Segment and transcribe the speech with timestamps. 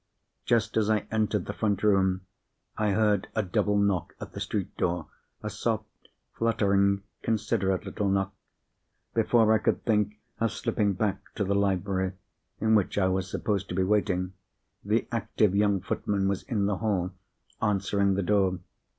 [0.47, 2.21] Just as I entered the front room,
[2.75, 5.87] I heard a double knock at the street door—a soft,
[6.33, 8.33] fluttering, considerate little knock.
[9.13, 12.13] Before I could think of slipping back to the library
[12.59, 14.33] (in which I was supposed to be waiting),
[14.83, 17.11] the active young footman was in the hall,
[17.61, 18.57] answering the door.